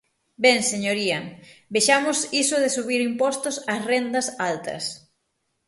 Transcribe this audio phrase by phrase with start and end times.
[0.43, 1.19] Ben, señoría,
[1.75, 4.83] vexamos iso de subir impostos ás rendas altas.